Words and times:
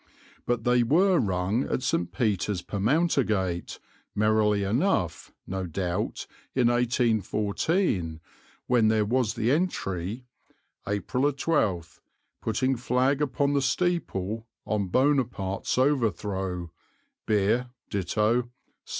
But 0.47 0.63
they 0.63 0.81
were 0.81 1.19
rung 1.19 1.65
at 1.65 1.83
St. 1.83 2.11
Peter's, 2.11 2.63
Permountergate, 2.63 3.77
merrily 4.15 4.63
enough, 4.63 5.31
no 5.45 5.67
doubt, 5.67 6.25
in 6.55 6.69
1814, 6.69 8.19
when 8.65 8.87
there 8.87 9.05
was 9.05 9.35
the 9.35 9.51
entry: 9.51 10.25
"April 10.87 11.31
12. 11.31 12.01
Putting 12.41 12.77
flag 12.77 13.21
upon 13.21 13.53
the 13.53 13.61
steeple 13.61 14.47
on 14.65 14.87
Buonaparte's 14.87 15.77
overthrow; 15.77 16.71
beer 17.27 17.69
ditto 17.91 18.41
7/6." 18.41 18.49